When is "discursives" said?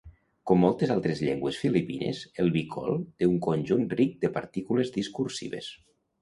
4.99-5.71